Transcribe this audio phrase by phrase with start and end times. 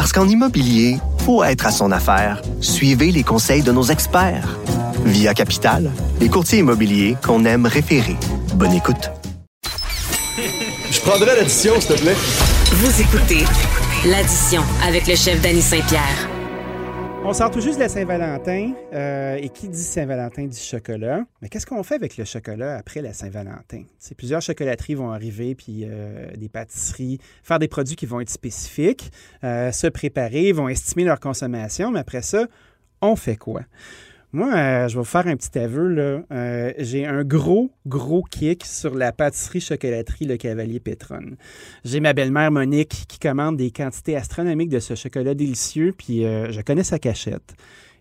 [0.00, 0.96] Parce qu'en immobilier,
[1.26, 2.40] faut être à son affaire.
[2.62, 4.58] Suivez les conseils de nos experts.
[5.04, 8.16] Via Capital, les courtiers immobiliers qu'on aime référer.
[8.54, 9.10] Bonne écoute.
[10.90, 12.16] Je prendrai l'addition, s'il te plaît.
[12.72, 13.44] Vous écoutez
[14.06, 16.29] l'addition avec le chef Danny Saint-Pierre.
[17.22, 18.72] On sort tout juste de la Saint-Valentin.
[18.94, 21.24] euh, et qui dit Saint-Valentin dit chocolat.
[21.42, 23.84] Mais qu'est-ce qu'on fait avec le chocolat après la Saint-Valentin?
[24.16, 29.12] Plusieurs chocolateries vont arriver, puis euh, des pâtisseries, faire des produits qui vont être spécifiques,
[29.44, 31.90] euh, se préparer, vont estimer leur consommation.
[31.90, 32.46] Mais après ça,
[33.02, 33.62] on fait quoi?
[34.32, 35.88] Moi, euh, je vais vous faire un petit aveu.
[35.88, 36.22] là.
[36.30, 41.36] Euh, J'ai un gros, gros kick sur la pâtisserie-chocolaterie Le Cavalier Pétronne.
[41.84, 46.52] J'ai ma belle-mère Monique qui commande des quantités astronomiques de ce chocolat délicieux, puis euh,
[46.52, 47.54] je connais sa cachette.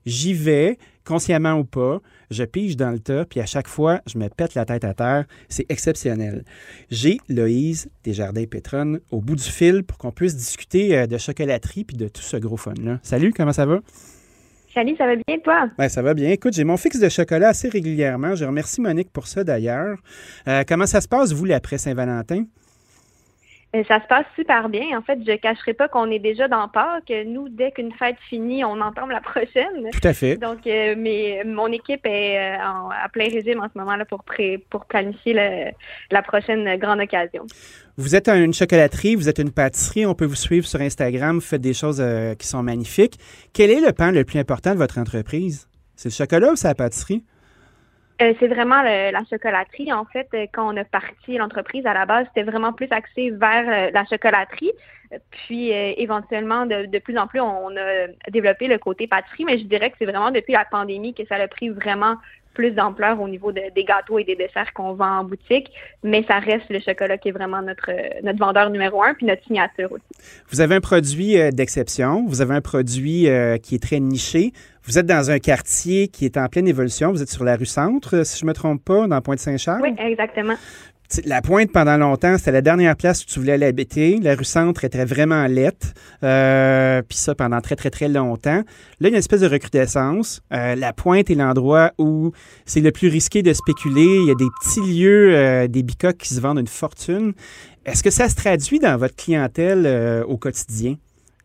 [0.06, 4.20] J'y vais, consciemment ou pas, je pige dans le tas, puis à chaque fois, je
[4.20, 5.26] me pète la tête à terre.
[5.50, 6.46] C'est exceptionnel.
[6.92, 11.98] J'ai Loïse Desjardins Pétronne au bout du fil pour qu'on puisse discuter de chocolaterie puis
[11.98, 13.00] de tout ce gros fun-là.
[13.02, 13.80] Salut, comment ça va?
[14.74, 15.70] Salut, ça va bien, toi?
[15.78, 16.30] Ben, ça va bien.
[16.30, 18.36] Écoute, j'ai mon fixe de chocolat assez régulièrement.
[18.36, 19.98] Je remercie Monique pour ça d'ailleurs.
[20.48, 22.44] Euh, comment ça se passe, vous, l'après Saint-Valentin?
[23.76, 24.98] Euh, Ça se passe super bien.
[24.98, 27.14] En fait, je cacherai pas qu'on est déjà dans Pâques.
[27.28, 29.90] Nous, dès qu'une fête finit, on entame la prochaine.
[29.92, 30.38] Tout à fait.
[30.38, 34.06] Donc, euh, mais mon équipe est euh, en- à plein régime en ce moment là
[34.06, 35.72] pour, pré- pour planifier le-
[36.12, 37.46] la prochaine grande occasion.
[37.98, 41.42] Vous êtes une chocolaterie, vous êtes une pâtisserie, on peut vous suivre sur Instagram, vous
[41.42, 43.20] faites des choses euh, qui sont magnifiques.
[43.54, 45.68] Quel est le pan le plus important de votre entreprise?
[45.96, 47.24] C'est le chocolat ou c'est la pâtisserie?
[48.22, 49.94] Euh, c'est vraiment la chocolaterie.
[49.94, 53.32] En fait, euh, quand on a parti l'entreprise à la base, c'était vraiment plus axé
[53.32, 54.74] vers euh, la chocolaterie.
[55.32, 59.64] Puis éventuellement, de, de plus en plus, on a développé le côté pâtisserie, mais je
[59.64, 62.14] dirais que c'est vraiment depuis la pandémie que ça a pris vraiment
[62.54, 65.72] plus d'ampleur au niveau de- des gâteaux et des desserts qu'on vend en boutique.
[66.04, 67.90] Mais ça reste le chocolat qui est vraiment notre,
[68.24, 70.04] notre vendeur numéro un, puis notre signature aussi.
[70.50, 74.52] Vous avez un produit euh, d'exception, vous avez un produit euh, qui est très niché.
[74.84, 77.12] Vous êtes dans un quartier qui est en pleine évolution.
[77.12, 79.82] Vous êtes sur la rue Centre, si je ne me trompe pas, dans Pointe-Saint-Charles?
[79.84, 80.56] Oui, exactement.
[81.26, 84.20] La pointe, pendant longtemps, c'était la dernière place où tu voulais aller habiter.
[84.22, 85.96] La rue Centre était vraiment lette.
[86.24, 88.58] Euh, Puis ça, pendant très, très, très longtemps.
[88.60, 88.64] Là,
[89.00, 90.42] il y a une espèce de recrudescence.
[90.54, 92.32] Euh, la pointe est l'endroit où
[92.66, 94.20] c'est le plus risqué de spéculer.
[94.22, 97.34] Il y a des petits lieux, euh, des bicoques qui se vendent une fortune.
[97.86, 100.96] Est-ce que ça se traduit dans votre clientèle au quotidien?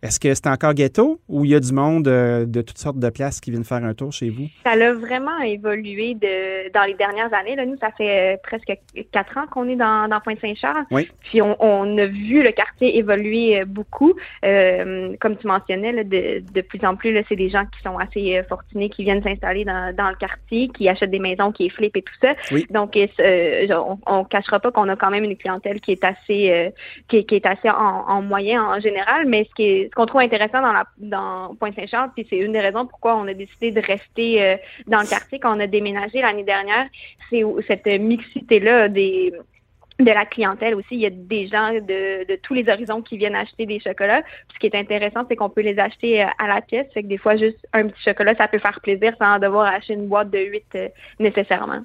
[0.04, 2.98] Est-ce que c'est encore ghetto ou il y a du monde euh, de toutes sortes
[2.98, 4.48] de places qui viennent faire un tour chez vous?
[4.62, 7.56] Ça a vraiment évolué de, dans les dernières années.
[7.56, 8.70] Là, nous, ça fait euh, presque
[9.12, 10.84] quatre ans qu'on est dans, dans Pointe-Saint-Charles.
[10.90, 11.08] Oui.
[11.22, 14.12] Puis on, on a vu le quartier évoluer euh, beaucoup.
[14.44, 17.96] Euh, comme tu mentionnais, là, de, de plus en plus, c'est des gens qui sont
[17.96, 21.96] assez fortunés, qui viennent s'installer dans, dans le quartier, qui achètent des maisons, qui flippent
[21.96, 22.34] et tout ça.
[22.52, 22.66] Oui.
[22.68, 26.72] Donc, euh, on, on cachera pas qu'on a quand même une clientèle qui est assez,
[27.08, 29.26] qui, est- qui est assez en, en moyen en général.
[29.26, 32.50] Mais ce qui est, ce qu'on trouve intéressant dans la, dans Pointe-Saint-Charles, puis c'est une
[32.50, 34.56] des raisons pourquoi on a décidé de rester euh,
[34.88, 36.86] dans le quartier quand on a déménagé l'année dernière,
[37.30, 39.32] c'est cette mixité-là des
[40.00, 40.96] de la clientèle aussi.
[40.96, 44.22] Il y a des gens de, de tous les horizons qui viennent acheter des chocolats.
[44.22, 46.88] Puis ce qui est intéressant, c'est qu'on peut les acheter euh, à la pièce.
[46.92, 49.94] Fait que des fois, juste un petit chocolat, ça peut faire plaisir sans devoir acheter
[49.94, 50.88] une boîte de 8 euh,
[51.20, 51.82] nécessairement.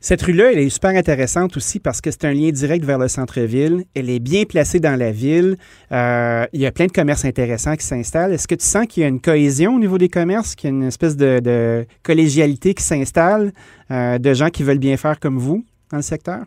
[0.00, 3.08] Cette rue-là, elle est super intéressante aussi parce que c'est un lien direct vers le
[3.08, 3.84] centre-ville.
[3.96, 5.56] Elle est bien placée dans la ville.
[5.90, 8.32] Euh, il y a plein de commerces intéressants qui s'installent.
[8.32, 10.72] Est-ce que tu sens qu'il y a une cohésion au niveau des commerces, qu'il y
[10.72, 13.52] a une espèce de, collégialité qui s'installe,
[13.90, 16.44] euh, de gens qui veulent bien faire comme vous dans le secteur?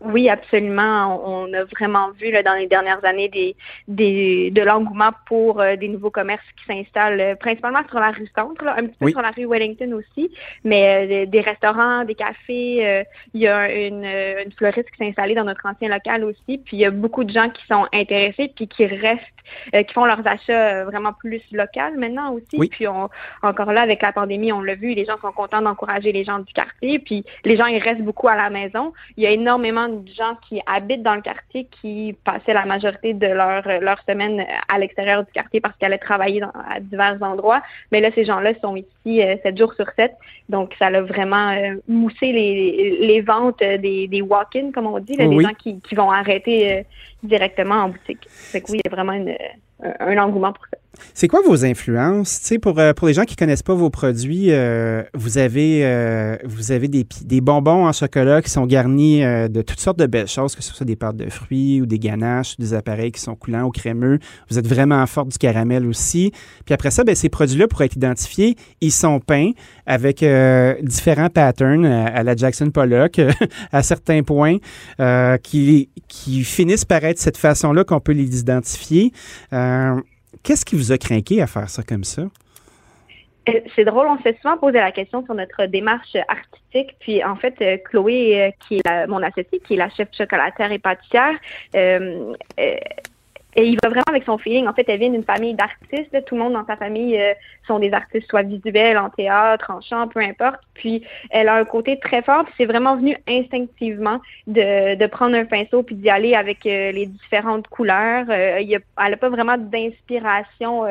[0.00, 1.22] Oui, absolument.
[1.24, 3.54] On a vraiment vu là, dans les dernières années des,
[3.86, 8.28] des, de l'engouement pour euh, des nouveaux commerces qui s'installent euh, principalement sur la rue
[8.34, 9.12] Centre, là, un petit peu Oui.
[9.12, 10.32] sur la rue Wellington aussi,
[10.64, 12.84] mais euh, des- restaurants, des cafés.
[12.86, 16.24] euh, il y a une, euh, une fleuriste qui s'est installée dans notre ancien local
[16.24, 16.58] aussi.
[16.58, 19.22] Puis il y a beaucoup de gens qui sont intéressés puis qui restent,
[19.74, 22.56] euh, qui font leurs achats vraiment plus local maintenant aussi.
[22.58, 22.68] Oui.
[22.68, 23.08] Puis on,
[23.42, 26.38] encore là, avec la pandémie, on l'a vu, les gens sont contents d'encourager les gens
[26.40, 26.98] du quartier.
[26.98, 28.92] Puis les gens, ils restent beaucoup à la maison.
[29.16, 33.14] Il y a énormément de gens qui habitent dans le quartier qui passaient la majorité
[33.14, 37.16] de leur, leur semaine à l'extérieur du quartier parce qu'ils allaient travailler dans, à divers
[37.22, 37.62] endroits.
[37.90, 40.12] Mais là, ces gens-là sont ici euh, 7 jours sur 7.
[40.48, 44.98] Donc, ça a vraiment euh, moussé les, les ventes euh, des, des walk-in, comme on
[44.98, 45.36] dit, là, Oui.
[45.38, 46.82] des gens qui, qui vont arrêter euh,
[47.22, 48.26] directement en boutique.
[48.28, 49.36] Fait que oui, il y a vraiment une-
[50.00, 50.76] un engouement pour ça.
[51.14, 52.52] C'est quoi vos influences?
[52.60, 56.72] Pour, euh, pour les gens qui connaissent pas vos produits, euh, vous avez, euh, vous
[56.72, 60.54] avez des, des bonbons en chocolat qui sont garnis de toutes sortes de belles choses,
[60.54, 63.64] que ce soit des pâtes de fruits ou des ganaches, des appareils qui sont coulants
[63.64, 64.18] ou crémeux.
[64.50, 66.32] Vous êtes vraiment fort du caramel aussi.
[66.64, 69.50] Puis après ça, ben, ces produits-là, pour être identifiés, ils sont peints
[69.86, 70.24] avec
[70.82, 73.20] différents patterns à, la Jackson Pollock
[73.72, 74.58] à certains points
[75.42, 79.12] qui, qui finissent par être cette façon-là qu'on peut les identifier.
[80.42, 82.22] Qu'est-ce qui vous a craqué à faire ça comme ça?
[83.48, 86.96] Euh, c'est drôle, on s'est souvent posé la question sur notre démarche artistique.
[87.00, 90.70] Puis en fait, euh, Chloé, euh, qui est mon associée, qui est la chef chocolatière
[90.70, 91.34] et pâtissière,
[93.54, 94.66] et il va vraiment avec son feeling.
[94.66, 96.24] En fait, elle vient d'une famille d'artistes.
[96.24, 97.34] Tout le monde dans sa famille euh,
[97.66, 100.60] sont des artistes, soit visuels, en théâtre, en chant, peu importe.
[100.74, 102.44] Puis, elle a un côté très fort.
[102.44, 106.92] Puis, c'est vraiment venu instinctivement de, de prendre un pinceau puis d'y aller avec euh,
[106.92, 108.24] les différentes couleurs.
[108.30, 110.84] Euh, il y a, elle n'a pas vraiment d'inspiration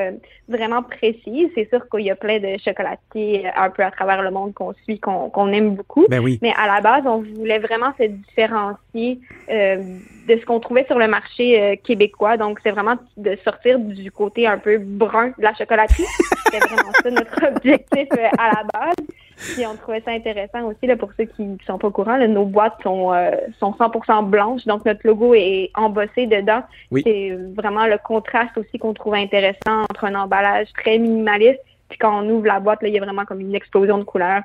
[0.47, 1.49] vraiment précise.
[1.55, 4.73] C'est sûr qu'il y a plein de chocolatiers un peu à travers le monde qu'on
[4.83, 6.05] suit, qu'on aime beaucoup.
[6.09, 6.39] Ben oui.
[6.41, 11.07] Mais à la base, on voulait vraiment se différencier de ce qu'on trouvait sur le
[11.07, 12.37] marché québécois.
[12.37, 16.03] Donc, donc, c'est vraiment de sortir du côté un peu brun de la chocolaterie.
[16.45, 19.06] C'était vraiment ça notre objectif euh, à la base.
[19.38, 22.18] Puis on trouvait ça intéressant aussi là, pour ceux qui ne sont pas au courant.
[22.27, 26.62] nos boîtes sont, euh, sont 100% blanches, donc notre logo est embossé dedans.
[26.92, 32.21] C'est vraiment le contraste aussi qu'on trouve intéressant entre un emballage très minimaliste, puis quand
[32.21, 34.44] on ouvre la boîte, là, il y a vraiment comme une explosion de couleurs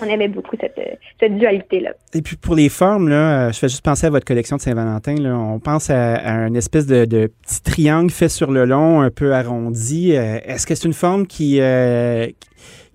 [0.00, 1.92] on aimait beaucoup cette, dualité-là.
[2.14, 4.62] Et puis pour les formes, là, euh, je fais juste penser à votre collection de
[4.62, 5.16] Saint-Valentin.
[5.24, 10.16] On pense à, une espèce de, petit triangle fait sur le long, un peu arrondi.
[10.16, 12.26] Euh, est-ce que c'est une forme qui, euh,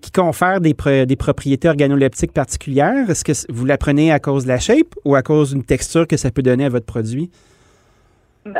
[0.00, 0.74] qui confère des,
[1.06, 3.08] des propriétés organoleptiques particulières?
[3.08, 6.06] Est-ce que vous la prenez à cause de la shape ou à cause d'une texture
[6.06, 7.30] que ça peut donner à votre produit?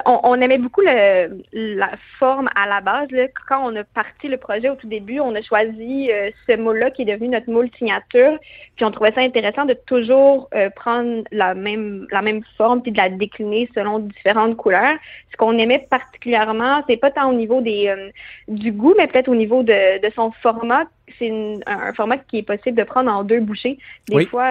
[0.07, 3.09] On, aimait beaucoup le, la forme à la base.
[3.49, 6.91] Quand on a parti le projet au tout début, on a choisi euh, ce moule-là
[6.91, 8.39] qui est devenu notre moule signature.
[8.77, 12.93] Puis on trouvait ça intéressant de toujours euh, prendre la même la même forme puis
[12.93, 14.97] de la décliner selon différentes couleurs.
[15.31, 18.11] Ce qu'on aimait particulièrement, c'est pas tant au niveau des euh,
[18.49, 20.85] du goût, mais peut-être au niveau de, de son format
[21.19, 21.33] c'est
[21.67, 23.79] un format qui est possible de prendre en deux bouchées.
[24.09, 24.47] Des fois,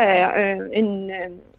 [0.74, 1.14] une,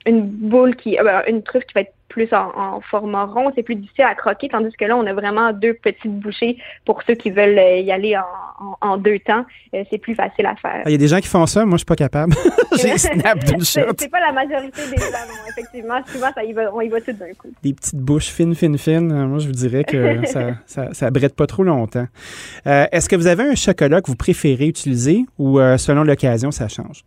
[0.05, 0.99] une boule qui,
[1.29, 4.75] une truffe qui va être plus en, format rond, c'est plus difficile à croquer, tandis
[4.76, 8.16] que là, on a vraiment deux petites bouchées pour ceux qui veulent euh, y aller
[8.81, 9.44] en, deux temps.
[9.75, 10.82] Euh, c'est plus facile à faire.
[10.87, 12.34] Il y a des gens qui font ça, moi, je suis pas capable.
[12.81, 13.81] J'ai snap d'une shot.
[13.99, 16.00] C'est pas la majorité des gens, effectivement.
[16.06, 17.49] Souvent, ça y va, on y va tout d'un coup.
[17.62, 19.12] Des petites bouches fines, fines, fines.
[19.12, 22.06] Euh, moi, je vous dirais que ça, ça, ça brette pas trop longtemps.
[22.64, 27.05] Est-ce que vous avez un chocolat que vous préférez utiliser ou selon l'occasion, ça change?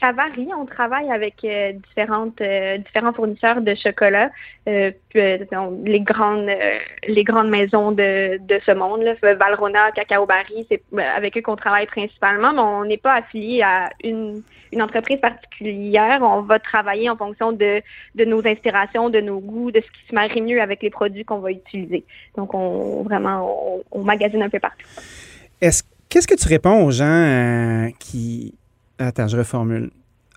[0.00, 0.48] Ça varie.
[0.56, 4.30] On travaille avec euh, différentes euh, différents fournisseurs de chocolat,
[4.68, 6.50] euh, les grandes
[7.06, 11.56] les grandes maisons de, de ce monde, là, Valrona, Cacao Barry, c'est avec eux qu'on
[11.56, 14.42] travaille principalement, mais on n'est pas affilié à une,
[14.72, 16.20] une entreprise particulière.
[16.22, 17.82] On va travailler en fonction de,
[18.14, 21.24] de nos inspirations, de nos goûts, de ce qui se marie mieux avec les produits
[21.24, 22.04] qu'on va utiliser.
[22.36, 24.86] Donc, on vraiment on, on magasine un peu partout.
[25.60, 28.58] Est-ce Qu'est-ce que tu réponds aux gens qui,
[29.00, 29.90] Attends, je reformule.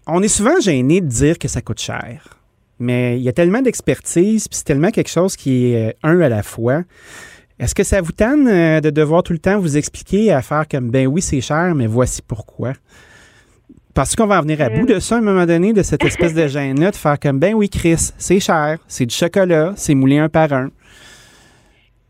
[0.08, 2.40] On est souvent gêné de dire que ça coûte cher,
[2.80, 6.22] mais il y a tellement d'expertise, puis c'est tellement quelque chose qui est euh, un
[6.22, 6.84] à la fois.
[7.60, 10.66] Est-ce que ça vous tanne euh, de devoir tout le temps vous expliquer à faire
[10.70, 12.72] comme ben oui, c'est cher, mais voici pourquoi?
[13.94, 16.04] Parce qu'on va en venir à bout de ça à un moment donné, de cette
[16.06, 19.94] espèce de gêne-là, de faire comme ben oui, Chris, c'est cher, c'est du chocolat, c'est
[19.94, 20.70] moulé un par un?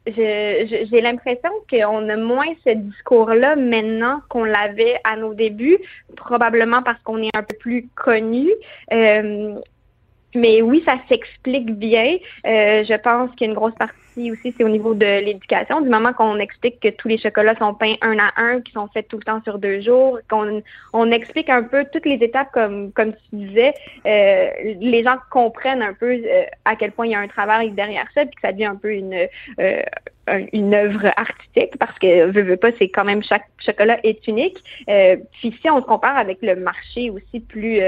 [0.05, 5.77] J'ai l'impression qu'on a moins ce discours-là maintenant qu'on l'avait à nos débuts,
[6.17, 8.49] probablement parce qu'on est un peu plus connu.
[8.91, 9.55] Euh,
[10.35, 12.17] mais oui, ça s'explique bien.
[12.45, 15.81] Euh, je pense qu'il grosse partie aussi, c'est au niveau de l'éducation.
[15.81, 18.87] Du moment qu'on explique que tous les chocolats sont peints un à un, qui sont
[18.87, 20.61] faits tout le temps sur deux jours, qu'on
[20.93, 23.73] on explique un peu toutes les étapes comme comme tu disais,
[24.05, 24.49] euh,
[24.79, 28.07] les gens comprennent un peu euh, à quel point il y a un travail derrière
[28.13, 29.27] ça, puis que ça devient un peu une
[29.59, 29.81] euh,
[30.53, 34.57] une œuvre artistique parce que veux, veux pas c'est quand même chaque chocolat est unique.
[34.87, 37.81] puis si on se compare avec le marché aussi plus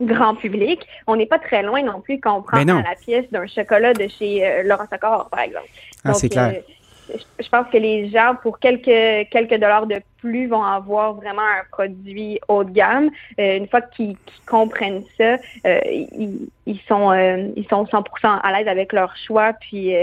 [0.00, 0.86] grand public.
[1.06, 4.08] On n'est pas très loin non plus quand on prend la pièce d'un chocolat de
[4.08, 4.86] chez euh, Laurent
[5.30, 5.68] par exemple.
[6.04, 6.54] Ah, c'est clair.
[6.54, 11.42] Euh, je pense que les gens, pour quelques quelques dollars de plus, vont avoir vraiment
[11.42, 13.08] un produit haut de gamme.
[13.40, 17.14] Euh, une fois qu'ils comprennent ça, ils, sont
[17.56, 19.54] ils sont 100% à l'aise avec leur choix.
[19.54, 19.94] Puis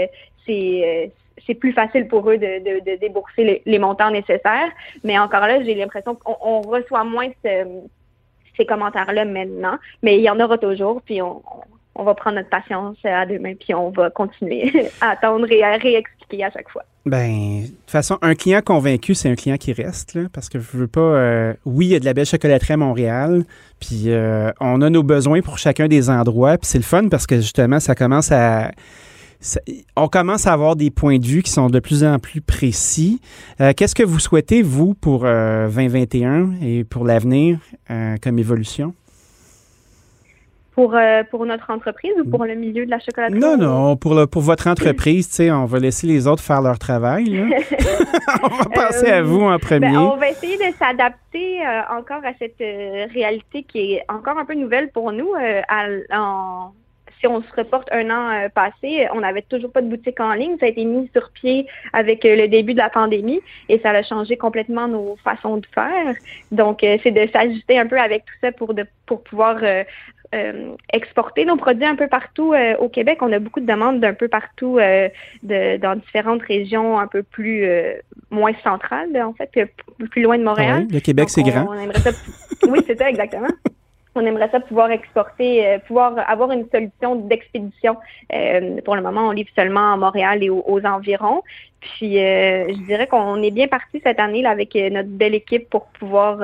[0.44, 1.12] c'est
[1.46, 4.68] c'est plus facile pour eux de, de, débourser les, montants nécessaires.
[5.04, 7.64] Mais encore là, j'ai l'impression qu'on reçoit moins ce,
[8.56, 11.42] ces commentaires-là maintenant, mais il y en aura toujours, puis on,
[11.98, 15.62] on va prendre notre patience à deux mains, puis on va continuer à attendre et
[15.62, 16.84] à réexpliquer à chaque fois.
[17.06, 20.58] Ben, de toute façon, un client convaincu, c'est un client qui reste, là, parce que
[20.58, 21.00] je veux pas.
[21.00, 23.44] Euh, oui, il y a de la belle chocolaterie à Montréal,
[23.80, 27.26] puis euh, on a nos besoins pour chacun des endroits, puis c'est le fun parce
[27.26, 28.72] que justement, ça commence à.
[29.96, 33.20] On commence à avoir des points de vue qui sont de plus en plus précis.
[33.60, 37.58] Euh, qu'est-ce que vous souhaitez, vous, pour 2021 et pour l'avenir
[38.22, 38.94] comme évolution?
[40.76, 43.40] pour, euh, pour notre entreprise ou pour le milieu de la chocolaterie?
[43.40, 46.60] Non, non, pour, le, pour votre entreprise, tu sais, on va laisser les autres faire
[46.60, 47.24] leur travail.
[48.42, 49.96] on va passer à vous en ben, premier.
[49.96, 54.44] on va essayer de s'adapter euh, encore à cette euh, réalité qui est encore un
[54.44, 55.30] peu nouvelle pour nous.
[57.18, 60.56] Si on se reporte un an passé, on n'avait toujours pas de boutique en ligne.
[60.58, 64.02] Ça a été mis sur pied avec le début de la pandémie et ça a
[64.02, 66.14] changé complètement nos façons de faire.
[66.52, 69.58] Donc, c'est de s'ajuster un peu avec tout ça pour, de, pour pouvoir
[70.34, 73.18] euh, exporter nos produits un peu partout euh, au Québec.
[73.20, 75.08] On a beaucoup de demandes d'un peu partout euh,
[75.44, 77.64] de, dans différentes régions un peu plus
[78.30, 79.50] moins centrales, en fait,
[80.10, 80.86] plus loin de Montréal.
[80.88, 81.68] Ah le Québec, c'est grand.
[82.68, 83.48] oui, c'est ça, exactement.
[84.16, 87.96] On aimerait ça pouvoir exporter, pouvoir avoir une solution d'expédition.
[88.84, 91.42] pour le moment, on livre seulement à Montréal et aux, environs.
[91.80, 95.86] Puis, je dirais qu'on est bien parti cette année là, avec notre belle équipe pour
[95.98, 96.40] pouvoir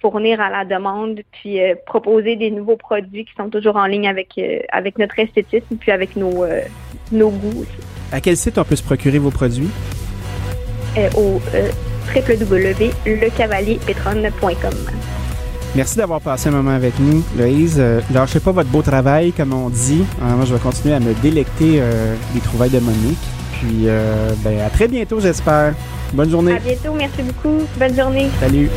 [0.00, 4.06] fournir à la demande, puis euh, proposer des nouveaux produits qui sont toujours en ligne
[4.08, 6.60] avec, euh, avec notre esthétisme, puis avec nos, euh,
[7.12, 7.78] nos goûts aussi.
[8.12, 9.70] À quel site on peut se procurer vos produits?
[11.18, 11.42] au
[12.14, 15.05] www.lecavalierpetron.com.
[15.74, 17.82] Merci d'avoir passé un moment avec nous, Loïse.
[18.12, 20.04] lâchez pas votre beau travail, comme on dit.
[20.20, 21.82] moi, je vais continuer à me délecter
[22.32, 23.18] des trouvailles de Monique.
[23.52, 23.86] Puis,
[24.42, 25.74] ben, à très bientôt, j'espère.
[26.12, 26.54] Bonne journée.
[26.54, 26.94] À bientôt.
[26.94, 27.62] Merci beaucoup.
[27.78, 28.28] Bonne journée.
[28.40, 28.70] Salut.